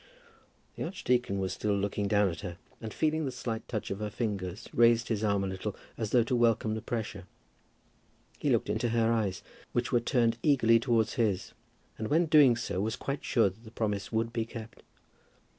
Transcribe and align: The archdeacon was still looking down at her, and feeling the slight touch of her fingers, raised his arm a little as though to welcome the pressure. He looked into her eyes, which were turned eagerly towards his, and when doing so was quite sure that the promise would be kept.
The 0.77 0.83
archdeacon 0.83 1.37
was 1.37 1.53
still 1.53 1.75
looking 1.77 2.07
down 2.07 2.31
at 2.31 2.41
her, 2.41 2.57
and 2.81 2.91
feeling 2.91 3.25
the 3.25 3.31
slight 3.31 3.67
touch 3.67 3.91
of 3.91 3.99
her 3.99 4.09
fingers, 4.09 4.67
raised 4.73 5.09
his 5.09 5.23
arm 5.23 5.43
a 5.43 5.47
little 5.47 5.75
as 5.95 6.09
though 6.09 6.23
to 6.23 6.35
welcome 6.35 6.73
the 6.73 6.81
pressure. 6.81 7.25
He 8.39 8.49
looked 8.49 8.67
into 8.67 8.89
her 8.89 9.11
eyes, 9.13 9.43
which 9.73 9.91
were 9.91 9.99
turned 9.99 10.39
eagerly 10.41 10.79
towards 10.79 11.13
his, 11.21 11.53
and 11.99 12.07
when 12.07 12.25
doing 12.25 12.55
so 12.55 12.81
was 12.81 12.95
quite 12.95 13.23
sure 13.23 13.49
that 13.51 13.63
the 13.63 13.69
promise 13.69 14.11
would 14.11 14.33
be 14.33 14.43
kept. 14.43 14.81